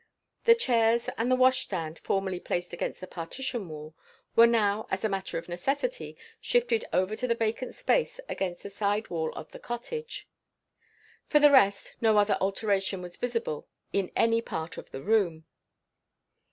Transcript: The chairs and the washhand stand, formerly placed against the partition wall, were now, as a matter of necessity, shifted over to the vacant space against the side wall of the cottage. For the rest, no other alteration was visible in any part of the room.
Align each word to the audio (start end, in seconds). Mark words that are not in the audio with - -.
The 0.45 0.55
chairs 0.55 1.11
and 1.15 1.29
the 1.29 1.35
washhand 1.35 1.67
stand, 1.67 1.99
formerly 1.99 2.39
placed 2.39 2.73
against 2.73 3.01
the 3.01 3.05
partition 3.05 3.69
wall, 3.69 3.93
were 4.35 4.47
now, 4.47 4.87
as 4.89 5.03
a 5.05 5.09
matter 5.09 5.37
of 5.37 5.47
necessity, 5.47 6.17
shifted 6.39 6.83
over 6.91 7.15
to 7.15 7.27
the 7.27 7.35
vacant 7.35 7.75
space 7.75 8.19
against 8.27 8.63
the 8.63 8.71
side 8.71 9.11
wall 9.11 9.31
of 9.33 9.51
the 9.51 9.59
cottage. 9.59 10.27
For 11.27 11.39
the 11.39 11.51
rest, 11.51 11.97
no 12.01 12.17
other 12.17 12.39
alteration 12.41 13.03
was 13.03 13.15
visible 13.15 13.67
in 13.93 14.11
any 14.15 14.41
part 14.41 14.75
of 14.75 14.89
the 14.89 15.03
room. 15.03 15.45